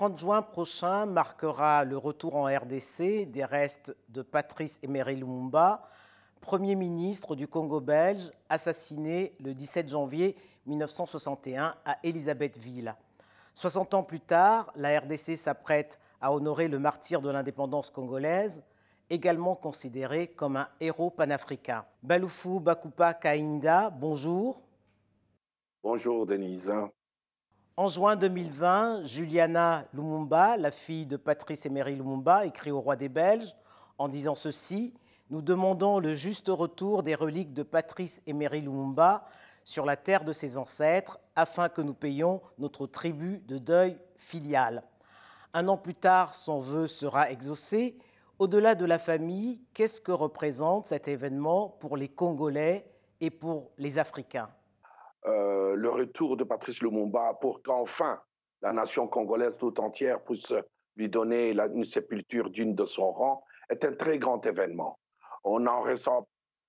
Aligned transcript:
30 0.00 0.18
juin 0.18 0.40
prochain 0.40 1.04
marquera 1.04 1.84
le 1.84 1.98
retour 1.98 2.34
en 2.34 2.44
RDC 2.46 3.30
des 3.30 3.44
restes 3.44 3.94
de 4.08 4.22
Patrice 4.22 4.80
Emery 4.82 5.14
Lumumba, 5.14 5.90
Premier 6.40 6.74
ministre 6.74 7.36
du 7.36 7.46
Congo 7.46 7.82
belge, 7.82 8.32
assassiné 8.48 9.34
le 9.40 9.52
17 9.52 9.90
janvier 9.90 10.36
1961 10.64 11.74
à 11.84 11.98
Elisabethville. 12.02 12.94
60 13.52 13.92
ans 13.92 14.02
plus 14.02 14.20
tard, 14.20 14.72
la 14.74 15.00
RDC 15.00 15.36
s'apprête 15.36 15.98
à 16.22 16.32
honorer 16.32 16.68
le 16.68 16.78
martyr 16.78 17.20
de 17.20 17.28
l'indépendance 17.28 17.90
congolaise, 17.90 18.64
également 19.10 19.54
considéré 19.54 20.28
comme 20.28 20.56
un 20.56 20.68
héros 20.80 21.10
panafricain. 21.10 21.84
Baloufou 22.02 22.58
Bakupa 22.58 23.12
Kainda, 23.12 23.90
bonjour. 23.90 24.62
Bonjour 25.82 26.24
Denise. 26.24 26.72
En 27.80 27.88
juin 27.88 28.14
2020, 28.14 29.04
Juliana 29.04 29.86
Lumumba, 29.94 30.58
la 30.58 30.70
fille 30.70 31.06
de 31.06 31.16
Patrice 31.16 31.64
Emery 31.64 31.96
Lumumba, 31.96 32.44
écrit 32.44 32.70
au 32.70 32.78
roi 32.78 32.94
des 32.94 33.08
Belges 33.08 33.56
en 33.96 34.06
disant 34.06 34.34
ceci 34.34 34.92
Nous 35.30 35.40
demandons 35.40 35.98
le 35.98 36.14
juste 36.14 36.48
retour 36.48 37.02
des 37.02 37.14
reliques 37.14 37.54
de 37.54 37.62
Patrice 37.62 38.20
Emery 38.26 38.60
Lumumba 38.60 39.24
sur 39.64 39.86
la 39.86 39.96
terre 39.96 40.24
de 40.24 40.34
ses 40.34 40.58
ancêtres 40.58 41.20
afin 41.34 41.70
que 41.70 41.80
nous 41.80 41.94
payions 41.94 42.42
notre 42.58 42.86
tribut 42.86 43.38
de 43.48 43.56
deuil 43.56 43.96
filial. 44.14 44.82
Un 45.54 45.66
an 45.66 45.78
plus 45.78 45.94
tard, 45.94 46.34
son 46.34 46.58
vœu 46.58 46.86
sera 46.86 47.30
exaucé. 47.30 47.96
Au-delà 48.38 48.74
de 48.74 48.84
la 48.84 48.98
famille, 48.98 49.58
qu'est-ce 49.72 50.02
que 50.02 50.12
représente 50.12 50.84
cet 50.84 51.08
événement 51.08 51.78
pour 51.80 51.96
les 51.96 52.08
Congolais 52.08 52.84
et 53.22 53.30
pour 53.30 53.70
les 53.78 53.96
Africains? 53.96 54.50
Euh, 55.26 55.74
Le 55.74 55.90
retour 55.90 56.36
de 56.36 56.44
Patrice 56.44 56.80
Lumumba 56.80 57.34
pour 57.40 57.62
qu'enfin 57.62 58.20
la 58.62 58.72
nation 58.72 59.08
congolaise 59.08 59.56
tout 59.56 59.78
entière 59.80 60.22
puisse 60.22 60.52
lui 60.96 61.08
donner 61.08 61.50
une 61.50 61.84
sépulture 61.84 62.50
digne 62.50 62.74
de 62.74 62.84
son 62.84 63.12
rang 63.12 63.44
est 63.68 63.84
un 63.84 63.92
très 63.94 64.18
grand 64.18 64.44
événement. 64.44 64.98
On 65.44 65.60
n'en 65.60 65.80
ressent 65.82 66.28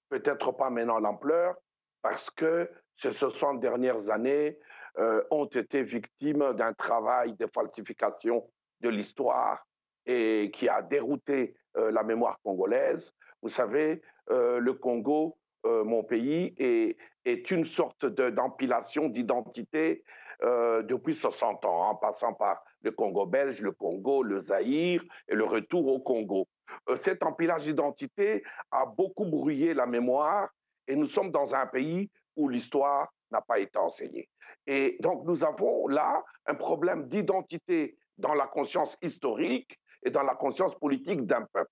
peut-être 0.09 0.51
pas 0.51 0.69
maintenant 0.69 0.99
l'ampleur 0.99 1.55
parce 2.01 2.29
que 2.29 2.69
ces 2.95 3.11
60 3.11 3.59
dernières 3.59 4.09
années 4.09 4.57
euh, 4.97 5.23
ont 5.31 5.45
été 5.45 5.83
victimes 5.83 6.53
d'un 6.53 6.73
travail 6.73 7.33
de 7.33 7.47
falsification 7.53 8.49
de 8.81 8.89
l'histoire 8.89 9.65
et 10.05 10.49
qui 10.53 10.69
a 10.69 10.81
dérouté 10.81 11.55
euh, 11.77 11.91
la 11.91 12.03
mémoire 12.03 12.39
congolaise. 12.43 13.13
Vous 13.41 13.49
savez, 13.49 14.01
le 14.29 14.71
Congo, 14.71 15.37
mon 15.63 16.03
pays, 16.03 16.55
est, 16.57 17.51
une 17.51 17.65
sorte 17.65 18.05
d'empilation 18.05 19.09
d'identité 19.09 20.03
depuis 20.41 21.13
60 21.13 21.65
ans, 21.65 21.89
en 21.89 21.95
passant 21.95 22.33
par 22.33 22.63
le 22.81 22.91
Congo 22.91 23.25
belge, 23.25 23.61
le 23.61 23.71
Congo, 23.71 24.23
le 24.23 24.39
Zaïre 24.39 25.03
et 25.27 25.35
le 25.35 25.43
retour 25.43 25.87
au 25.87 25.99
Congo. 25.99 26.47
cet 26.95 27.23
empilage 27.23 27.65
d'identité 27.65 28.43
a 28.71 28.85
beaucoup 28.85 29.25
brouillé 29.25 29.73
la 29.73 29.85
mémoire 29.85 30.49
et 30.87 30.95
nous 30.95 31.05
sommes 31.05 31.31
dans 31.31 31.53
un 31.53 31.67
pays 31.67 32.09
où 32.35 32.49
l'histoire 32.49 33.11
n'a 33.31 33.41
pas 33.41 33.59
été 33.59 33.77
enseignée. 33.77 34.27
Et 34.67 34.97
donc 34.99 35.25
nous 35.25 35.43
avons 35.43 35.87
là 35.87 36.23
un 36.45 36.55
problème 36.55 37.07
d'identité 37.07 37.97
dans 38.17 38.33
la 38.33 38.47
conscience 38.47 38.97
historique 39.01 39.79
et 40.03 40.09
dans 40.09 40.23
la 40.23 40.35
conscience 40.35 40.75
politique 40.75 41.25
d'un 41.25 41.43
peuple. 41.53 41.71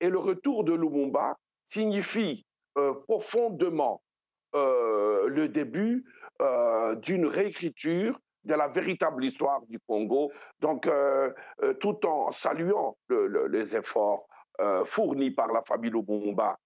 Et 0.00 0.08
le 0.08 0.18
retour 0.18 0.64
de 0.64 0.72
Lumumba 0.72 1.36
signifie 1.64 2.44
euh, 2.46 2.49
profondément 3.06 4.02
euh, 4.54 5.28
le 5.28 5.48
début 5.48 6.04
euh, 6.40 6.94
d'une 6.96 7.26
réécriture 7.26 8.18
de 8.44 8.54
la 8.54 8.68
véritable 8.68 9.24
histoire 9.24 9.60
du 9.68 9.78
Congo, 9.80 10.32
donc 10.60 10.88
tout 11.78 12.06
en 12.06 12.32
saluant 12.32 12.96
les 13.50 13.76
efforts 13.76 14.26
fournis 14.86 15.30
par 15.30 15.48
la 15.48 15.62
famille 15.62 15.90
Lumumba 15.90 16.56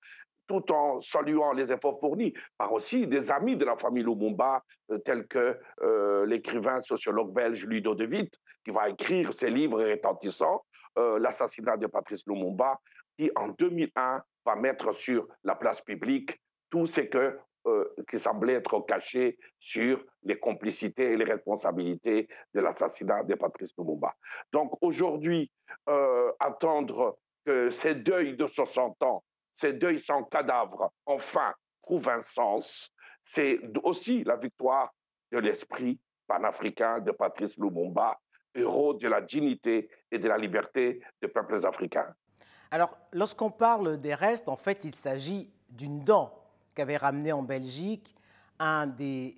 tout 0.46 0.70
en 0.72 1.00
saluant 1.00 1.52
les 1.52 1.72
efforts 1.72 1.98
fournis 2.00 2.34
par 2.58 2.72
aussi 2.72 3.06
des 3.06 3.30
amis 3.30 3.56
de 3.56 3.64
la 3.64 3.76
famille 3.76 4.04
Lumumba, 4.04 4.62
euh, 4.90 4.98
tels 4.98 5.26
que 5.26 5.58
euh, 5.82 6.26
l'écrivain 6.26 6.80
sociologue 6.80 7.32
belge 7.32 7.64
Ludo 7.64 7.94
De 7.94 8.06
Witt, 8.06 8.34
qui 8.64 8.70
va 8.70 8.88
écrire 8.88 9.32
ses 9.32 9.50
livres 9.50 9.82
retentissants, 9.82 10.64
euh, 10.98 11.18
L'assassinat 11.18 11.76
de 11.76 11.86
Patrice 11.86 12.26
Lumumba, 12.26 12.78
qui 13.18 13.30
en 13.36 13.48
2001 13.48 14.22
va 14.44 14.56
mettre 14.56 14.92
sur 14.92 15.26
la 15.42 15.54
place 15.54 15.80
publique 15.80 16.40
tout 16.70 16.86
ce 16.86 17.02
que, 17.02 17.38
qui 18.08 18.18
semblait 18.18 18.54
être 18.54 18.80
caché 18.80 19.38
sur 19.58 20.04
les 20.22 20.38
complicités 20.38 21.12
et 21.12 21.16
les 21.16 21.24
responsabilités 21.24 22.28
de 22.52 22.60
l'assassinat 22.60 23.22
de 23.22 23.34
Patrice 23.34 23.72
Lumumba. 23.78 24.14
Donc 24.52 24.76
aujourd'hui, 24.82 25.50
attendre 26.40 27.18
que 27.46 27.70
ces 27.70 27.94
deuils 27.94 28.36
de 28.36 28.46
60 28.46 29.02
ans 29.02 29.24
ces 29.54 29.72
deuils 29.72 30.00
sans 30.00 30.24
cadavre, 30.24 30.92
enfin, 31.06 31.54
trouvent 31.82 32.08
un 32.08 32.20
sens. 32.20 32.90
C'est 33.22 33.60
aussi 33.84 34.24
la 34.24 34.36
victoire 34.36 34.92
de 35.32 35.38
l'esprit 35.38 35.98
panafricain 36.26 37.00
de 37.00 37.12
Patrice 37.12 37.56
Lumumba, 37.56 38.18
héros 38.54 38.94
de 38.94 39.08
la 39.08 39.20
dignité 39.20 39.88
et 40.10 40.18
de 40.18 40.28
la 40.28 40.36
liberté 40.36 41.00
des 41.22 41.28
peuples 41.28 41.64
africains. 41.64 42.14
Alors, 42.74 42.98
lorsqu'on 43.12 43.52
parle 43.52 43.98
des 44.00 44.14
restes, 44.14 44.48
en 44.48 44.56
fait, 44.56 44.82
il 44.82 44.92
s'agit 44.92 45.48
d'une 45.68 46.00
dent 46.00 46.34
qu'avait 46.74 46.96
ramenée 46.96 47.30
en 47.30 47.44
Belgique 47.44 48.16
un 48.58 48.88
des, 48.88 49.36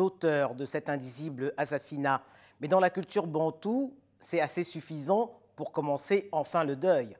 auteurs 0.00 0.56
de 0.56 0.64
cet 0.64 0.88
indicible 0.88 1.54
assassinat. 1.56 2.24
Mais 2.60 2.66
dans 2.66 2.80
la 2.80 2.90
culture 2.90 3.28
bantoue, 3.28 3.96
c'est 4.18 4.40
assez 4.40 4.64
suffisant 4.64 5.40
pour 5.54 5.70
commencer 5.70 6.28
enfin 6.32 6.64
le 6.64 6.74
deuil. 6.74 7.16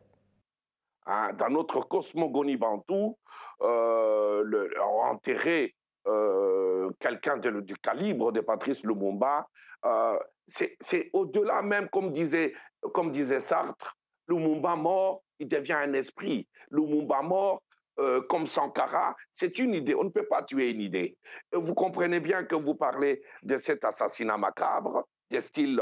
Hein, 1.07 1.33
dans 1.35 1.51
notre 1.51 1.83
cosmogonie 1.83 2.57
bantou, 2.57 3.17
euh, 3.61 4.69
enterrer 5.05 5.77
euh, 6.09 6.91
quelqu'un 6.99 7.37
du 7.37 7.77
calibre 7.77 8.33
de 8.33 8.41
Patrice 8.41 8.83
Lumumba, 8.83 9.47
euh, 9.85 10.19
c'est 10.49 11.09
au-delà 11.13 11.63
même, 11.63 11.89
comme 11.89 12.13
disait, 12.13 12.53
comme 12.93 13.13
disait 13.13 13.39
Sartre, 13.39 13.97
Lumumba 14.27 14.75
mort, 14.75 15.23
il 15.43 15.49
devient 15.49 15.75
un 15.75 15.93
esprit. 15.93 16.49
Lumumba 16.71 17.23
mort, 17.23 17.63
euh, 17.99 18.23
comme 18.23 18.47
Sankara, 18.47 19.15
c'est 19.31 19.59
une 19.59 19.75
idée. 19.75 19.95
On 19.95 20.05
ne 20.05 20.11
peut 20.11 20.27
pas 20.27 20.43
tuer 20.43 20.71
une 20.71 20.81
idée. 20.81 21.17
Vous 21.53 21.75
comprenez 21.75 22.21
bien 22.21 22.45
que 22.45 22.55
vous 22.55 22.75
parlez 22.75 23.23
de 23.43 23.59
cet 23.59 23.85
assassinat 23.85 24.39
macabre, 24.39 25.07
de 25.31 25.41
style 25.41 25.81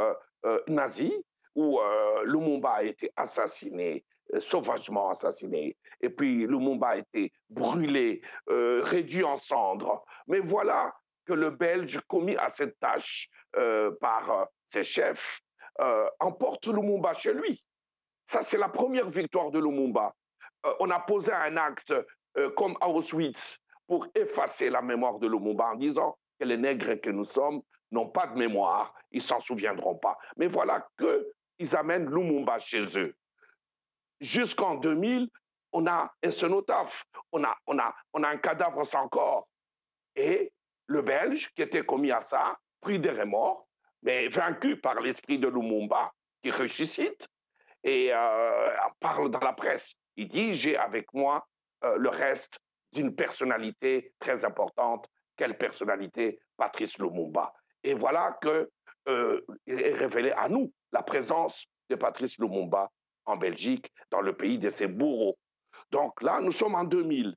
nazi, 0.69 1.13
où 1.55 1.79
Lumumba 2.25 2.71
a 2.71 2.83
été 2.83 3.11
assassiné 3.17 4.05
euh, 4.35 4.41
sauvagement 4.41 5.11
assassiné. 5.11 5.77
Et 6.01 6.11
puis 6.11 6.47
Lumumba 6.47 6.89
a 6.89 6.97
été 6.99 7.33
brûlé, 7.49 8.23
euh, 8.49 8.83
réduit 8.85 9.25
en 9.25 9.37
cendres. 9.37 10.05
Mais 10.27 10.41
voilà 10.41 10.95
que 11.27 11.33
le 11.33 11.51
Belge 11.51 12.01
commis 12.07 12.37
à 12.37 12.49
cette 12.49 12.79
tâche 12.79 13.29
euh, 13.57 13.91
par 14.01 14.49
ses 14.67 14.85
chefs 14.85 15.41
emporte 16.19 16.67
Lumumba 16.67 17.15
chez 17.15 17.33
lui. 17.33 17.65
Ça, 18.31 18.43
c'est 18.43 18.59
la 18.59 18.69
première 18.69 19.09
victoire 19.09 19.51
de 19.51 19.59
Lumumba. 19.59 20.15
on 20.79 20.89
a 20.91 21.01
posé 21.01 21.33
un 21.33 21.57
acte 21.57 21.93
comme 22.57 22.77
Auschwitz 22.81 23.59
pour 23.89 24.07
effacer 24.15 24.71
la 24.71 24.83
mémoire 24.83 25.19
de 25.19 25.27
Lumumba 25.27 25.73
en 25.73 25.75
disant 25.75 26.17
que 26.39 26.45
les 26.45 26.57
nègres 26.57 27.01
que 27.01 27.11
nous 27.11 27.25
sommes 27.25 27.61
n'ont 27.91 28.09
pas 28.09 28.29
de 28.29 28.39
mémoire, 28.39 28.95
ils 29.11 29.21
s'en 29.21 29.41
souviendront 29.41 29.97
pas. 29.97 30.17
Mais 30.37 30.47
voilà 30.47 30.87
qu'ils 30.97 31.75
amènent 31.75 32.09
Lumumba 32.09 32.61
chez 32.61 32.97
eux 32.97 33.13
jusqu'en 34.21 34.77
2000, 34.77 35.29
on 35.73 35.89
a 35.89 36.13
un 36.23 36.31
cenotaphe, 36.31 37.05
on 37.33 37.43
a, 37.43 37.57
on, 37.67 37.81
a, 37.81 37.93
on 38.13 38.23
a 38.23 38.29
un 38.29 38.37
cadavre 38.37 38.85
sans 38.85 39.09
corps. 39.09 39.49
Et 40.15 40.53
le 40.87 41.03
Belge, 41.03 41.51
qui 41.57 41.63
était 41.63 41.85
commis 41.85 42.13
à 42.13 42.21
ça, 42.21 42.57
pris 42.81 43.01
des 43.01 43.11
remords, 43.11 43.67
mais 44.05 44.29
vaincu 44.29 44.77
par 44.77 45.01
l'esprit 45.01 45.41
de 45.41 45.49
Lumumba, 45.49 46.13
qui 46.45 46.53
ressuscite, 46.53 47.29
et 47.85 48.13
euh, 48.13 48.69
parle 49.01 49.31
dans 49.31 49.41
la 49.41 49.53
presse. 49.53 49.95
Il 50.17 50.29
dit, 50.29 50.55
j'ai 50.55 50.77
avec 50.77 51.13
moi 51.15 51.47
euh, 51.85 51.97
le 51.97 52.09
reste 52.09 52.59
d'une 52.93 53.15
personnalité 53.15 54.13
très 54.19 54.45
importante. 54.45 55.09
Quelle 55.37 55.57
personnalité? 55.57 56.41
Patrice 56.57 56.99
Lumumba. 56.99 57.53
Et 57.83 57.95
voilà 57.95 58.39
que 58.43 58.71
euh, 59.09 59.41
est 59.67 59.95
révélée 59.95 60.33
à 60.33 60.49
nous 60.49 60.73
la 60.93 61.03
présence 61.03 61.65
de 61.89 61.95
Patrice 61.97 62.39
Lumumba 62.39 62.91
en 63.25 63.37
Belgique, 63.37 63.91
dans 64.11 64.21
le 64.21 64.37
pays 64.37 64.59
de 64.59 64.69
ses 64.71 64.89
bourreaux. 64.89 65.39
Donc 65.91 66.21
là, 66.23 66.41
nous 66.41 66.53
sommes 66.53 66.75
en 66.75 66.85
2000. 66.85 67.35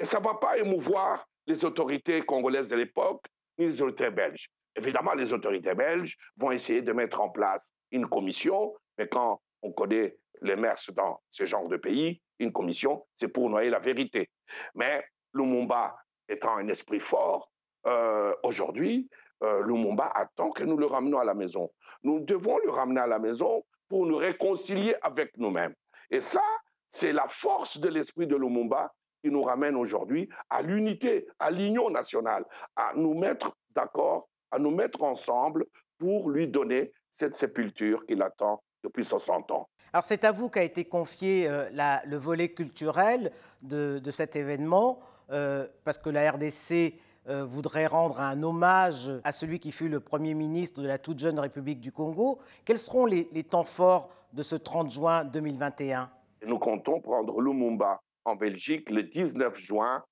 Et 0.00 0.04
ça 0.04 0.18
ne 0.18 0.24
va 0.24 0.34
pas 0.34 0.58
émouvoir 0.58 1.26
les 1.46 1.64
autorités 1.64 2.22
congolaises 2.22 2.68
de 2.68 2.76
l'époque, 2.76 3.26
ni 3.58 3.66
les 3.66 3.82
autorités 3.82 4.10
belges. 4.10 4.48
Évidemment, 4.76 5.14
les 5.14 5.32
autorités 5.32 5.74
belges 5.74 6.16
vont 6.36 6.50
essayer 6.50 6.82
de 6.82 6.92
mettre 6.92 7.20
en 7.20 7.28
place 7.28 7.72
une 7.90 8.06
commission, 8.08 8.74
mais 8.98 9.06
quand 9.06 9.40
on 9.64 9.72
connaît 9.72 10.16
les 10.42 10.56
mœurs 10.56 10.90
dans 10.94 11.20
ce 11.30 11.46
genre 11.46 11.68
de 11.68 11.78
pays, 11.78 12.20
une 12.38 12.52
commission, 12.52 13.04
c'est 13.16 13.28
pour 13.28 13.48
noyer 13.48 13.70
la 13.70 13.78
vérité. 13.78 14.30
Mais 14.74 15.02
Lumumba 15.32 15.96
étant 16.28 16.56
un 16.56 16.68
esprit 16.68 17.00
fort, 17.00 17.50
euh, 17.86 18.34
aujourd'hui, 18.42 19.08
euh, 19.42 19.64
Lumumba 19.64 20.12
attend 20.14 20.50
que 20.50 20.64
nous 20.64 20.76
le 20.76 20.86
ramenions 20.86 21.18
à 21.18 21.24
la 21.24 21.34
maison. 21.34 21.70
Nous 22.02 22.20
devons 22.20 22.58
le 22.58 22.70
ramener 22.70 23.00
à 23.00 23.06
la 23.06 23.18
maison 23.18 23.64
pour 23.88 24.06
nous 24.06 24.16
réconcilier 24.16 24.94
avec 25.02 25.36
nous-mêmes. 25.38 25.74
Et 26.10 26.20
ça, 26.20 26.42
c'est 26.88 27.12
la 27.12 27.26
force 27.28 27.78
de 27.78 27.88
l'esprit 27.88 28.26
de 28.26 28.36
Lumumba 28.36 28.92
qui 29.22 29.30
nous 29.30 29.42
ramène 29.42 29.76
aujourd'hui 29.76 30.28
à 30.50 30.60
l'unité, 30.60 31.26
à 31.38 31.50
l'union 31.50 31.88
nationale, 31.88 32.44
à 32.76 32.92
nous 32.94 33.14
mettre 33.14 33.56
d'accord, 33.70 34.28
à 34.50 34.58
nous 34.58 34.70
mettre 34.70 35.02
ensemble 35.02 35.64
pour 35.98 36.28
lui 36.28 36.48
donner 36.48 36.92
cette 37.10 37.36
sépulture 37.36 38.04
qu'il 38.06 38.22
attend 38.22 38.62
depuis 38.84 39.04
60 39.04 39.50
ans. 39.50 39.68
Alors 39.92 40.04
c'est 40.04 40.24
à 40.24 40.32
vous 40.32 40.48
qu'a 40.48 40.62
été 40.62 40.84
confié 40.84 41.48
euh, 41.48 41.68
le 42.04 42.16
volet 42.16 42.50
culturel 42.50 43.32
de, 43.62 44.00
cet 44.10 44.36
événement, 44.36 45.00
euh, 45.30 45.66
parce 45.84 45.98
que 45.98 46.10
la 46.10 46.30
RDC 46.30 46.94
euh, 47.28 47.44
voudrait 47.44 47.86
rendre 47.86 48.20
un 48.20 48.42
hommage 48.42 49.10
à 49.24 49.32
celui 49.32 49.58
qui 49.58 49.72
fut 49.72 49.88
le 49.88 50.00
Premier 50.00 50.34
ministre 50.34 50.82
de 50.82 50.86
la 50.86 50.98
toute 50.98 51.18
jeune 51.18 51.38
République 51.38 51.80
du 51.80 51.90
Congo. 51.90 52.38
Quels 52.64 52.78
seront 52.78 53.06
les, 53.06 53.28
les 53.32 53.44
temps 53.44 53.64
forts 53.64 54.10
de 54.32 54.42
ce 54.42 54.56
30 54.56 54.92
juin 54.92 55.24
2021 55.24 56.10
Nous 56.46 56.58
comptons 56.58 57.00
prendre 57.00 57.40
Lumumba 57.40 58.00
en 58.24 58.36
Belgique 58.36 58.90
le 58.90 59.04
19 59.04 59.58
juin, 59.58 60.02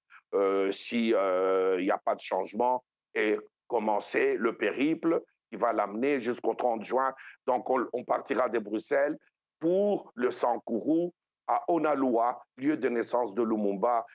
s'il 0.70 1.08
n'y 1.08 1.90
a 1.90 1.98
pas 2.04 2.14
de 2.14 2.20
changement, 2.20 2.84
et 3.14 3.36
commencer 3.66 4.36
le 4.38 4.56
périple 4.56 5.22
qui 5.52 5.58
va 5.58 5.72
l'amener 5.75 6.19
jusqu'au 6.19 6.54
30 6.54 6.82
juin. 6.82 7.12
Donc, 7.46 7.69
on, 7.69 8.04
partira 8.04 8.49
de 8.49 8.58
Bruxelles 8.58 9.19
pour 9.60 10.10
le 10.14 10.31
Sankourou 10.31 11.12
à 11.46 11.62
Onaloa, 11.69 12.40
lieu 12.56 12.78
de 12.78 12.88
naissance 12.88 13.34
de 13.34 13.43
Lumumba, 13.43 14.06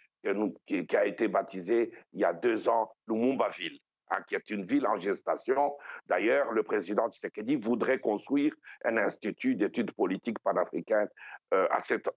qui, 0.65 0.95
a 0.95 1.05
été 1.05 1.27
baptisé 1.27 1.93
il 2.13 2.21
y 2.21 2.25
a 2.25 2.33
deux 2.33 2.67
ans 2.67 2.91
Lumumbaville. 3.07 3.77
Hein, 4.09 4.21
qui 4.25 4.35
est 4.35 4.49
une 4.51 4.63
ville 4.63 4.87
en 4.87 4.95
gestation. 4.95 5.75
D'ailleurs, 6.05 6.53
le 6.53 6.63
président 6.63 7.09
Tshisekedi 7.09 7.57
voudrait 7.57 7.99
construire 7.99 8.53
un 8.85 8.95
institut 8.95 9.55
d'études 9.55 9.91
politiques 9.91 10.39
panafricaines 10.39 11.09
euh, 11.53 11.67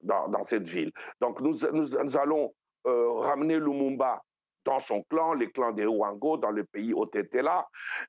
dans, 0.03 0.45
cette 0.45 0.69
ville. 0.69 0.93
Donc, 1.21 1.41
nous, 1.41 1.59
nous, 1.73 2.17
allons 2.17 2.55
euh, 2.87 3.11
ramener 3.15 3.59
Lumumba 3.59 4.23
dans 4.65 4.79
son 4.79 5.03
clan, 5.05 5.35
les 5.35 5.51
clans 5.51 5.73
des 5.73 5.87
Ouango, 5.87 6.37
dans 6.37 6.51
le 6.51 6.65
pays 6.65 6.93
Otetela. 6.95 7.67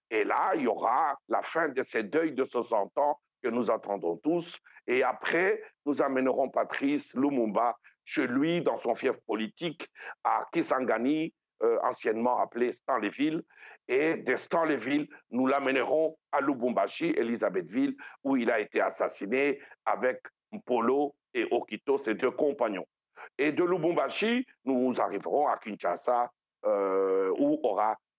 Et 0.09 0.23
là, 0.23 0.51
il 0.55 0.63
y 0.63 0.67
aura 0.67 1.15
la 1.29 1.41
fin 1.41 1.69
de 1.69 1.83
ces 1.83 2.03
deuils 2.03 2.33
de 2.33 2.45
60 2.45 2.97
ans 2.97 3.19
que 3.41 3.49
nous 3.49 3.71
attendons 3.71 4.17
tous. 4.17 4.57
Et 4.87 5.03
après, 5.03 5.61
nous 5.85 6.01
amènerons 6.01 6.49
Patrice 6.49 7.15
Lumumba 7.15 7.77
chez 8.03 8.27
lui, 8.27 8.61
dans 8.61 8.77
son 8.77 8.95
fief 8.95 9.17
politique, 9.27 9.87
à 10.23 10.45
Kisangani, 10.51 11.33
euh, 11.63 11.77
anciennement 11.83 12.39
appelé 12.39 12.71
Stanleyville. 12.71 13.43
Et 13.87 14.17
de 14.17 14.35
Stanleyville, 14.35 15.07
nous 15.31 15.47
l'amènerons 15.47 16.17
à 16.31 16.41
Lubumbashi, 16.41 17.13
Elisabethville, 17.17 17.95
où 18.23 18.37
il 18.37 18.49
a 18.49 18.59
été 18.59 18.81
assassiné 18.81 19.59
avec 19.85 20.21
Mpolo 20.51 21.15
et 21.33 21.47
Okito, 21.51 21.97
ses 21.97 22.15
deux 22.15 22.31
compagnons. 22.31 22.85
Et 23.37 23.51
de 23.51 23.63
Lubumbashi, 23.63 24.45
nous 24.65 24.99
arriverons 24.99 25.47
à 25.47 25.57
Kinshasa, 25.57 26.31
euh, 26.65 27.33
où 27.39 27.59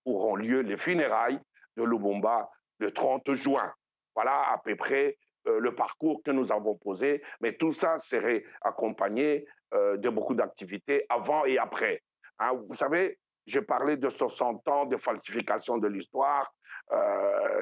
auront 0.05 0.35
lieu 0.35 0.59
les 0.61 0.77
funérailles 0.77 1.39
de 1.77 1.83
Lubumba 1.83 2.49
le 2.79 2.91
30 2.91 3.33
juin. 3.35 3.73
Voilà 4.15 4.51
à 4.51 4.57
peu 4.57 4.75
près 4.75 5.17
euh, 5.47 5.59
le 5.59 5.73
parcours 5.73 6.21
que 6.23 6.31
nous 6.31 6.51
avons 6.51 6.75
posé, 6.75 7.23
mais 7.39 7.53
tout 7.53 7.71
ça 7.71 7.99
serait 7.99 8.43
accompagné 8.61 9.45
euh, 9.73 9.95
de 9.97 10.09
beaucoup 10.09 10.35
d'activités 10.35 11.05
avant 11.09 11.45
et 11.45 11.57
après. 11.57 12.03
Hein, 12.39 12.51
vous 12.67 12.75
savez, 12.75 13.17
j'ai 13.45 13.61
parlé 13.61 13.95
de 13.95 14.09
60 14.09 14.67
ans 14.67 14.85
de 14.85 14.97
falsification 14.97 15.77
de 15.77 15.87
l'histoire. 15.87 16.53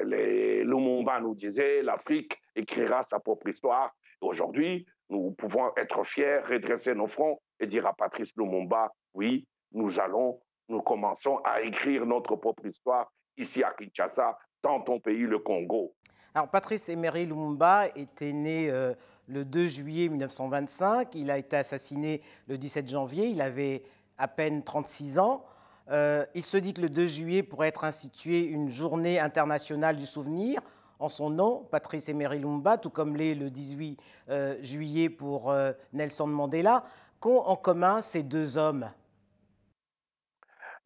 Lumumba 0.04 1.20
nous 1.20 1.34
disait 1.34 1.80
l'Afrique 1.82 2.36
écrira 2.56 3.02
sa 3.04 3.20
propre 3.20 3.48
histoire. 3.48 3.94
Aujourd'hui, 4.20 4.84
nous 5.08 5.30
pouvons 5.32 5.70
être 5.76 6.04
fiers, 6.04 6.38
redresser 6.38 6.94
nos 6.94 7.06
fronts 7.06 7.40
et 7.60 7.66
dire 7.66 7.86
à 7.86 7.92
Patrice 7.92 8.32
Lumumba, 8.36 8.90
oui, 9.14 9.46
nous 9.72 10.00
allons 10.00 10.40
nous 10.68 10.80
commençons 10.82 11.38
à 11.44 11.60
écrire 11.60 12.06
notre 12.06 12.36
propre 12.36 12.66
histoire 12.66 13.10
ici 13.36 13.62
à 13.62 13.72
Kinshasa, 13.72 14.38
dans 14.62 14.80
ton 14.80 15.00
pays, 15.00 15.22
le 15.22 15.38
Congo. 15.38 15.94
Alors, 16.34 16.48
Patrice 16.48 16.88
Emery 16.88 17.26
Lumumba 17.26 17.88
était 17.94 18.32
né 18.32 18.70
euh, 18.70 18.94
le 19.26 19.44
2 19.44 19.66
juillet 19.66 20.08
1925. 20.08 21.14
Il 21.14 21.30
a 21.30 21.36
été 21.36 21.56
assassiné 21.56 22.22
le 22.48 22.56
17 22.56 22.88
janvier. 22.88 23.26
Il 23.26 23.42
avait 23.42 23.82
à 24.16 24.28
peine 24.28 24.62
36 24.62 25.18
ans. 25.18 25.44
Euh, 25.90 26.24
il 26.34 26.42
se 26.42 26.56
dit 26.56 26.72
que 26.72 26.80
le 26.80 26.88
2 26.88 27.06
juillet 27.06 27.42
pourrait 27.42 27.68
être 27.68 27.84
instituée 27.84 28.46
une 28.46 28.70
journée 28.70 29.20
internationale 29.20 29.96
du 29.96 30.06
souvenir 30.06 30.62
en 31.00 31.08
son 31.08 31.30
nom, 31.30 31.66
Patrice 31.70 32.08
Emery 32.08 32.38
Lumumba, 32.38 32.78
tout 32.78 32.88
comme 32.88 33.16
l'est 33.16 33.34
le 33.34 33.50
18 33.50 33.98
euh, 34.28 34.56
juillet 34.62 35.10
pour 35.10 35.52
Nelson 35.92 36.28
Mandela. 36.28 36.84
Qu'ont 37.18 37.40
en 37.40 37.56
commun 37.56 38.00
ces 38.00 38.22
deux 38.22 38.56
hommes? 38.56 38.88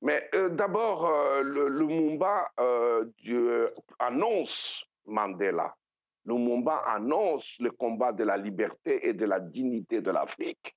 Mais 0.02 0.28
euh, 0.34 0.48
d'abord, 0.48 1.06
euh, 1.06 1.42
le, 1.42 1.68
Lumumba 1.68 2.50
euh, 2.60 3.70
annonce 3.98 4.84
Mandela. 5.06 5.74
Lumumba 6.26 6.82
annonce 6.86 7.56
le 7.60 7.70
combat 7.70 8.12
de 8.12 8.24
la 8.24 8.36
liberté 8.36 9.08
et 9.08 9.12
de 9.12 9.24
la 9.24 9.40
dignité 9.40 10.00
de 10.00 10.10
l'Afrique. 10.10 10.76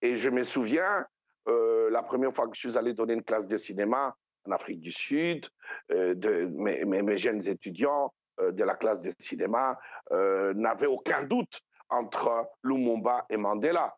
Et 0.00 0.16
je 0.16 0.30
me 0.30 0.42
souviens, 0.42 1.06
la 1.46 2.02
première 2.02 2.32
fois 2.34 2.48
que 2.48 2.54
je 2.54 2.60
suis 2.60 2.78
allé 2.78 2.94
donner 2.94 3.12
une 3.12 3.22
classe 3.22 3.46
de 3.46 3.58
cinéma 3.58 4.16
en 4.46 4.52
Afrique 4.52 4.80
du 4.80 4.90
Sud, 4.90 5.46
mes, 5.90 7.18
jeunes 7.18 7.46
étudiants 7.46 8.10
de 8.40 8.64
la 8.64 8.74
classe 8.74 9.02
de 9.02 9.12
cinéma 9.18 9.78
n'avaient 10.10 10.86
aucun 10.86 11.24
doute 11.24 11.60
entre 11.90 12.48
Lumumba 12.64 13.26
et 13.28 13.36
Mandela. 13.36 13.94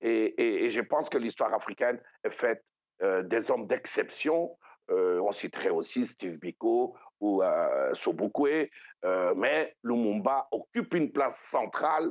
et 0.00 0.70
je 0.70 0.80
pense 0.80 1.08
que 1.08 1.18
l'histoire 1.18 1.52
africaine 1.52 2.00
est 2.22 2.30
faite 2.30 2.62
des 3.00 3.50
hommes 3.50 3.66
d'exception. 3.66 4.56
Euh, 4.90 5.20
on 5.20 5.32
citerait 5.32 5.70
aussi 5.70 6.06
Steve 6.06 6.38
Biko 6.38 6.96
ou 7.20 7.42
euh, 7.42 7.92
Sobukwe, 7.94 8.70
mais 9.36 9.74
Lumumba 9.82 10.48
occupe 10.50 10.94
une 10.94 11.10
place 11.10 11.38
centrale 11.38 12.10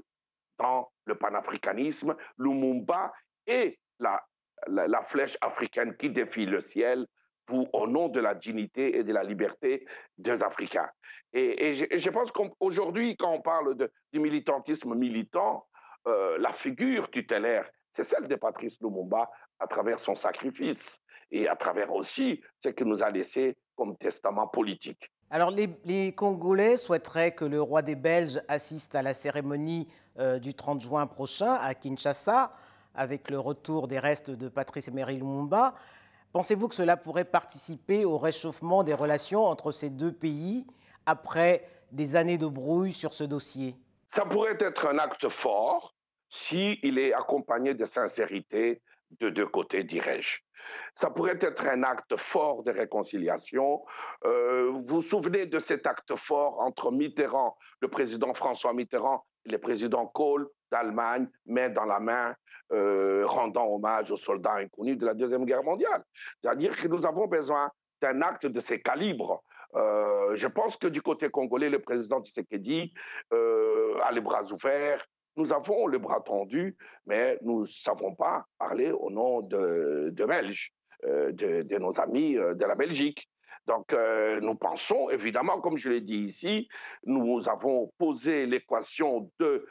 dans 0.58 0.90
le 1.06 1.16
panafricanisme. 1.16 2.16
Lumumba 2.38 3.14
est 3.46 3.78
la, 4.00 4.24
la, 4.68 5.02
flèche 5.04 5.38
africaine 5.42 5.96
qui 5.96 6.10
défie 6.10 6.46
le 6.46 6.60
ciel 6.60 7.06
pour, 7.46 7.74
au 7.74 7.88
nom 7.88 8.08
de 8.10 8.20
la 8.20 8.34
dignité 8.34 8.98
et 8.98 9.04
de 9.04 9.14
la 9.14 9.24
liberté 9.24 9.86
des 10.18 10.44
Africains. 10.44 10.90
Et, 11.34 11.76
je, 11.76 12.10
pense 12.10 12.32
qu'aujourd'hui, 12.32 13.18
quand 13.18 13.32
on 13.32 13.42
parle 13.42 13.76
de, 13.76 13.92
du 14.14 14.20
militantisme 14.20 14.96
militant, 14.96 15.68
la 16.06 16.54
figure 16.54 17.10
tutélaire, 17.10 17.70
c'est 17.92 18.04
celle 18.04 18.28
de 18.28 18.36
Patrice 18.36 18.78
Lumumba 18.82 19.30
à 19.60 19.68
travers 19.68 20.00
son 20.00 20.16
sacrifice 20.16 21.02
et 21.32 21.48
à 21.48 21.56
travers 21.56 21.94
aussi 21.94 22.42
ce 22.60 22.70
qu'il 22.70 22.88
nous 22.88 23.04
a 23.04 23.10
laissé 23.10 23.58
comme 23.76 23.98
testament 23.98 24.48
politique. 24.48 25.12
Alors 25.32 25.52
les, 25.52 26.14
Congolais 26.14 26.78
souhaiteraient 26.78 27.34
que 27.34 27.46
le 27.46 27.62
roi 27.62 27.82
des 27.82 27.96
Belges 27.96 28.40
assiste 28.48 28.96
à 28.96 29.02
la 29.02 29.14
cérémonie 29.14 29.88
euh, 30.20 30.40
du 30.40 30.54
30 30.54 30.82
juin 30.82 31.08
prochain 31.08 31.54
à 31.54 31.74
Kinshasa, 31.74 32.54
avec 32.94 33.30
le 33.30 33.40
retour 33.40 33.88
des 33.88 34.00
restes 34.00 34.32
de 34.32 34.48
Patrice 34.48 34.88
Emery 34.88 35.18
Lumumba. 35.18 35.74
Pensez-vous 36.32 36.68
que 36.68 36.76
cela 36.76 36.96
pourrait 36.96 37.26
participer 37.26 38.06
au 38.06 38.18
réchauffement 38.18 38.84
des 38.84 38.94
relations 38.94 39.46
entre 39.46 39.72
ces 39.72 39.90
deux 39.90 40.12
pays 40.12 40.66
après 41.06 41.68
des 41.92 42.16
années 42.16 42.38
de 42.38 42.48
brouille 42.48 42.94
sur 42.94 43.14
ce 43.14 43.24
dossier? 43.24 43.76
Ça 44.08 44.26
pourrait 44.26 44.58
être 44.60 44.88
un 44.88 44.98
acte 45.00 45.28
fort 45.30 45.96
s'il 46.30 47.00
est 47.00 47.14
accompagné 47.14 47.74
de 47.74 47.86
sincérité 47.86 48.82
de 49.20 49.30
deux 49.30 49.48
côtés, 49.48 49.84
dirais-je. 49.84 50.40
Ça 50.96 51.10
pourrait 51.10 51.40
être 51.42 51.66
un 51.66 51.84
acte 51.84 52.16
fort 52.18 52.64
de 52.64 52.72
réconciliation. 52.72 53.84
Euh, 54.26 54.70
vous 54.72 54.84
vous 54.86 55.02
souvenez 55.02 55.46
de 55.46 55.60
cet 55.60 55.88
acte 55.88 56.16
fort 56.16 56.60
entre 56.62 56.92
Mitterrand, 56.92 57.58
le 57.82 57.88
président 57.88 58.34
François 58.34 58.74
Mitterrand, 58.74 59.26
et 59.46 59.52
le 59.52 59.58
président 59.60 60.08
Kohl 60.08 60.48
d'Allemagne, 60.72 61.28
main 61.46 61.70
dans 61.70 61.86
la 61.86 62.00
main, 62.00 62.36
euh, 62.72 63.24
rendant 63.28 63.68
hommage 63.68 64.12
aux 64.12 64.18
soldats 64.18 64.56
inconnus 64.56 64.98
de 64.98 65.06
la 65.06 65.14
Deuxième 65.14 65.46
Guerre 65.46 65.64
mondiale? 65.64 66.04
C'est-à-dire 66.42 66.76
que 66.76 66.88
nous 66.88 67.06
avons 67.06 67.28
besoin 67.28 67.70
d'un 68.02 68.22
acte 68.22 68.48
de 68.48 68.60
ces 68.60 68.82
calibres. 68.82 69.44
Euh, 69.76 70.36
je 70.36 70.48
pense 70.48 70.78
que 70.78 70.88
du 70.88 71.02
côté 71.02 71.30
congolais, 71.30 71.70
le 71.70 71.80
président 71.80 72.22
Tshisekedi 72.22 72.94
a 73.32 74.12
les 74.12 74.22
bras 74.22 74.44
ouverts, 74.52 75.06
nous 75.38 75.54
avons 75.54 75.88
le 75.88 75.98
bras 75.98 76.22
tendu, 76.22 76.78
mais 77.06 77.38
nous 77.42 77.62
ne 77.62 77.66
savons 77.66 78.16
pas 78.16 78.46
parler 78.58 78.92
au 78.92 79.10
nom 79.10 79.42
de, 79.42 80.10
de 80.12 80.26
Belges, 80.26 80.74
euh, 81.06 81.32
de, 81.32 81.78
nos 81.78 82.00
amis 82.00 82.38
euh, 82.38 82.54
de 82.54 82.66
la 82.66 82.76
Belgique. 82.76 83.30
Donc, 83.68 83.94
euh, 83.94 84.40
nous 84.42 84.56
pensons, 84.56 85.10
évidemment, 85.10 85.60
comme 85.60 85.78
je 85.78 85.90
l'ai 85.90 86.02
dit 86.02 86.18
ici, 86.18 86.68
nous 87.04 87.50
avons 87.50 87.92
posé 87.98 88.46
l'équation 88.46 89.32
de 89.40 89.66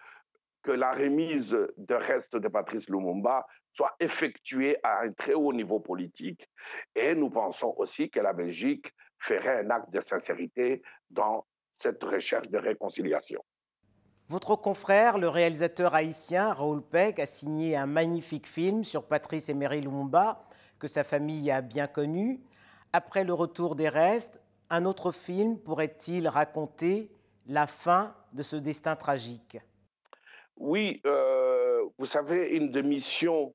que 0.63 0.73
la 0.73 0.93
remise 0.93 1.51
de 1.77 1.95
reste 1.95 2.37
de 2.37 2.49
Patrice 2.49 2.89
Lumumba 2.89 3.47
soit 3.71 3.95
effectuée 4.01 4.79
à 4.83 5.03
un 5.03 5.13
très 5.13 5.35
haut 5.35 5.53
niveau 5.53 5.79
politique. 5.79 6.49
Et 6.97 7.15
nous 7.15 7.29
pensons 7.29 7.75
aussi 7.77 8.09
que 8.09 8.19
la 8.19 8.33
Belgique 8.33 8.91
ferait 9.19 9.61
un 9.61 9.71
acte 9.71 9.91
de 9.91 10.01
sincérité 10.01 10.83
dans 11.11 11.47
cette 11.77 12.03
recherche 12.03 12.49
de 12.49 12.57
réconciliation. 12.57 13.45
Votre 14.31 14.57
confrère, 14.57 15.19
le 15.19 15.29
réalisateur 15.29 15.95
haïtien 15.95 16.55
Raoul 16.55 16.83
Peck, 16.83 17.19
a 17.19 17.27
signé 17.27 17.77
un 17.77 17.85
magnifique 17.85 18.47
film 18.47 18.83
sur 18.83 19.05
Patrice 19.05 19.51
Emery 19.51 19.83
Lumumba, 19.83 20.43
que 20.79 20.87
sa 20.87 21.05
famille 21.05 21.51
a 21.51 21.61
bien 21.61 21.87
connu. 21.87 22.41
Après 22.95 23.23
le 23.23 23.35
retour 23.35 23.77
des 23.77 23.91
restes, 23.91 24.43
un 24.71 24.87
autre 24.87 25.13
film 25.13 25.59
pourrait-il 25.59 26.27
raconter 26.27 27.11
la 27.47 27.67
fin 27.67 28.15
de 28.33 28.43
ce 28.43 28.57
destin 28.57 28.97
tragique? 28.97 29.59
Oui, 30.57 31.03
euh, 31.05 31.85
vous 31.99 32.07
savez, 32.07 32.49
une 32.57 32.71
des 32.71 32.83
missions 32.83 33.55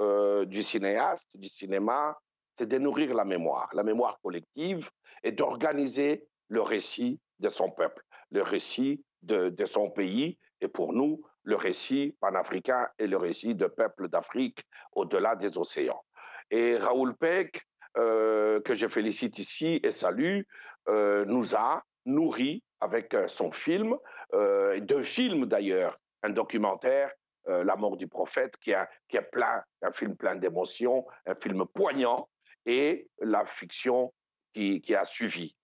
euh, 0.00 0.44
du 0.44 0.64
cinéaste, 0.64 1.36
du 1.36 1.48
cinéma, 1.48 2.18
c'est 2.58 2.66
de 2.66 2.78
nourrir 2.78 3.14
la 3.14 3.24
mémoire, 3.24 3.70
la 3.74 3.84
mémoire 3.84 4.18
collective, 4.22 4.90
et 5.22 5.30
d'organiser 5.30 6.26
le 6.48 6.62
récit 6.62 7.20
de 7.38 7.48
son 7.48 7.70
peuple, 7.70 8.02
le 8.32 8.42
récit 8.42 9.04
de, 9.22 9.64
son 9.66 9.90
pays, 9.90 10.38
et 10.60 10.68
pour 10.68 10.92
nous, 10.92 11.22
le 11.42 11.56
récit 11.56 12.16
panafricain 12.20 12.88
et 12.98 13.06
le 13.06 13.16
récit 13.16 13.54
de 13.54 13.66
peuples 13.66 14.08
d'Afrique 14.08 14.62
au-delà 14.92 15.36
des 15.36 15.56
océans. 15.58 16.02
Et 16.50 16.76
Raoul 16.76 17.16
Peck, 17.16 17.62
euh, 17.96 18.60
que 18.60 18.74
je 18.74 18.86
félicite 18.86 19.38
ici 19.38 19.80
et 19.82 19.92
salue, 19.92 20.40
euh, 20.88 21.24
nous 21.24 21.54
a 21.54 21.82
nourri 22.04 22.62
avec 22.80 23.14
euh, 23.14 23.28
son 23.28 23.50
film, 23.50 23.96
deux 24.32 25.02
films 25.02 25.46
d'ailleurs, 25.46 25.98
un 26.22 26.30
documentaire, 26.30 27.10
La 27.46 27.74
mort 27.74 27.96
du 27.96 28.06
prophète, 28.06 28.56
qui, 28.58 28.72
a, 28.72 28.88
qui 29.08 29.16
est 29.16 29.28
plein, 29.32 29.64
un 29.82 29.90
film 29.90 30.14
plein 30.14 30.36
d'émotions, 30.36 31.04
un 31.26 31.34
film 31.34 31.64
poignant, 31.74 32.28
et 32.66 33.08
la 33.18 33.44
fiction 33.44 34.12
qui, 34.52 34.80
qui 34.80 34.94
a 34.94 35.04
suivi. 35.04 35.56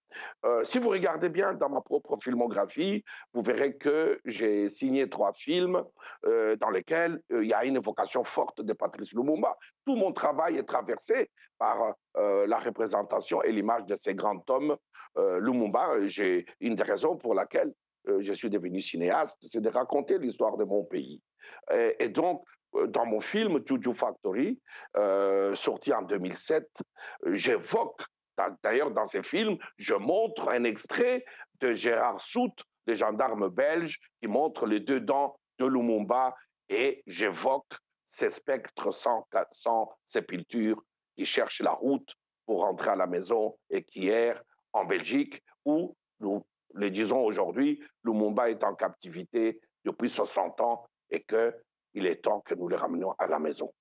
Euh, 0.44 0.64
si 0.64 0.78
vous 0.78 0.90
regardez 0.90 1.28
bien 1.28 1.54
dans 1.54 1.68
ma 1.68 1.80
propre 1.80 2.16
filmographie, 2.23 3.04
vous 3.32 3.42
verrez 3.42 3.76
que 3.76 4.20
j'ai 4.25 4.68
signé 4.68 5.08
trois 5.08 5.32
films 5.32 5.82
euh, 6.26 6.56
dans 6.56 6.70
lesquels 6.70 7.20
euh, 7.32 7.42
il 7.42 7.49
y 7.49 7.54
a 7.54 7.64
une 7.64 7.76
évocation 7.76 8.25
forte 8.25 8.61
de 8.61 8.73
Patrice 8.73 9.12
Lumumba. 9.12 9.56
Tout 9.85 9.96
mon 9.96 10.12
travail 10.12 10.56
est 10.56 10.64
traversé 10.64 11.30
par 11.58 11.94
la 12.14 12.58
représentation 12.58 13.40
et 13.42 13.50
l'image 13.50 13.87
de 13.87 13.96
ces 13.96 14.14
grands 14.14 14.42
hommes. 14.49 14.76
Lumumba, 15.16 16.06
j'ai 16.06 16.44
une 16.61 16.75
des 16.75 16.82
raisons 16.82 17.16
pour 17.16 17.35
laquelle 17.35 17.73
je 18.06 18.32
suis 18.35 18.50
devenu 18.50 18.82
cinéaste, 18.82 19.38
c'est 19.49 19.62
de 19.62 19.70
raconter 19.70 20.18
l'histoire 20.18 20.58
de 20.58 20.64
mon 20.64 20.85
pays. 20.85 21.23
Et 21.99 22.11
donc, 22.11 22.44
dans 22.88 23.06
mon 23.06 23.20
film 23.20 23.62
Juju 23.64 23.94
Factory, 23.94 24.61
sorti 25.54 25.94
en 25.94 26.02
2007, 26.02 26.68
j'évoque 27.25 28.02
D'ailleurs, 28.62 28.90
dans 28.90 29.07
ces 29.07 29.23
films, 29.23 29.57
je 29.76 29.95
montre 29.95 30.49
un 30.49 30.64
extrait 30.64 31.25
de 31.61 31.75
Gérard 31.75 32.21
Sout, 32.21 32.52
le 32.87 32.95
gendarme 32.95 33.49
belge, 33.49 33.99
qui 34.21 34.28
montre 34.28 34.66
les 34.66 34.81
deux 34.81 35.00
dents 35.00 35.38
de 35.59 35.66
Lumumba 35.66 36.35
et 36.69 37.02
j'évoque 37.07 37.73
ces 38.07 38.31
spectres 38.31 38.93
sans, 38.93 39.26
sans 39.52 39.90
sépulture 40.07 40.83
qui 41.16 41.25
cherchent 41.25 41.62
la 41.62 41.73
route 41.73 42.14
pour 42.45 42.61
rentrer 42.61 42.90
à 42.90 42.97
la 42.97 43.07
maison 43.07 43.57
et 43.71 43.83
qui 43.83 44.09
errent 44.09 44.43
en 44.73 44.85
Belgique, 44.85 45.43
où, 45.64 45.97
nous 46.21 46.45
le 46.75 46.90
disons 46.90 47.21
aujourd'hui, 47.21 47.83
Lumumba 48.05 48.50
est 48.50 48.62
en 48.62 48.75
captivité 48.75 49.61
depuis 49.85 50.11
60 50.11 50.61
ans 50.61 50.87
et 51.11 51.25
qu'il 51.25 52.07
est 52.07 52.23
temps 52.23 52.40
que 52.40 52.55
nous 52.55 52.69
le 52.69 52.76
ramenions 52.76 53.12
à 53.19 53.26
la 53.26 53.38
maison. 53.38 53.73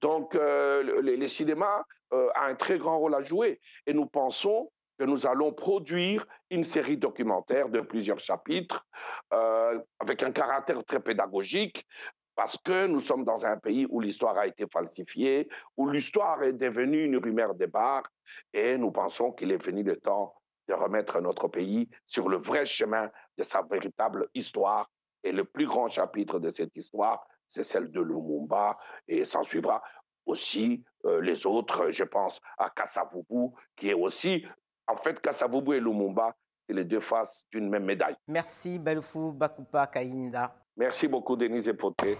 Donc, 0.00 0.34
euh, 0.34 1.02
les, 1.02 1.28
cinémas 1.28 1.84
euh, 2.12 2.28
un 2.34 2.54
très 2.54 2.78
grand 2.78 2.98
rôle 2.98 3.14
à 3.14 3.20
jouer 3.20 3.60
et 3.86 3.92
nous 3.92 4.06
pensons 4.06 4.70
que 4.98 5.04
nous 5.04 5.26
allons 5.26 5.52
produire 5.52 6.26
une 6.50 6.64
série 6.64 6.96
documentaire 6.96 7.68
de 7.68 7.80
plusieurs 7.80 8.18
chapitres 8.18 8.86
euh, 9.32 9.78
avec 9.98 10.22
un 10.22 10.32
caractère 10.32 10.84
très 10.84 11.00
pédagogique 11.00 11.86
parce 12.34 12.56
que 12.58 12.86
nous 12.86 13.00
sommes 13.00 13.24
dans 13.24 13.44
un 13.44 13.58
pays 13.58 13.86
où 13.90 14.00
l'histoire 14.00 14.38
a 14.38 14.46
été 14.46 14.66
falsifiée, 14.66 15.48
où 15.76 15.88
l'histoire 15.88 16.42
est 16.42 16.54
devenue 16.54 17.04
une 17.04 17.16
rumeur 17.16 17.54
des 17.54 17.66
bars 17.66 18.08
et 18.52 18.78
nous 18.78 18.90
pensons 18.90 19.32
qu'il 19.32 19.52
est 19.52 19.62
venu 19.62 19.82
le 19.82 19.96
temps 19.96 20.34
de 20.68 20.74
remettre 20.74 21.20
notre 21.20 21.48
pays 21.48 21.88
sur 22.06 22.28
le 22.28 22.38
vrai 22.38 22.64
chemin 22.64 23.10
de 23.36 23.42
sa 23.42 23.62
véritable 23.62 24.28
histoire. 24.34 24.90
Et 25.22 25.32
le 25.32 25.44
plus 25.44 25.66
grand 25.66 25.88
chapitre 25.88 26.38
de 26.38 26.50
cette 26.50 26.74
histoire, 26.76 27.26
c'est 27.50 27.62
celle 27.64 27.90
de 27.90 28.00
Lumumba, 28.00 28.78
et 29.06 29.24
s'en 29.24 29.42
suivra 29.42 29.82
aussi 30.24 30.82
euh, 31.04 31.20
les 31.20 31.44
autres, 31.46 31.90
je 31.90 32.04
pense 32.04 32.40
à 32.56 32.70
Kassavubu, 32.70 33.52
qui 33.76 33.90
est 33.90 33.94
aussi, 33.94 34.46
en 34.86 34.96
fait, 34.96 35.20
Kassavubu 35.20 35.74
et 35.74 35.80
Lumumba, 35.80 36.34
c'est 36.66 36.74
les 36.74 36.84
deux 36.84 37.00
faces 37.00 37.44
d'une 37.50 37.68
même 37.68 37.84
médaille. 37.84 38.16
Merci, 38.28 38.78
Belfou 38.78 39.32
Bakupa 39.32 39.86
Kainda. 39.88 40.54
Merci 40.76 41.08
beaucoup, 41.08 41.36
Denise 41.36 41.68
Epoté. 41.68 42.16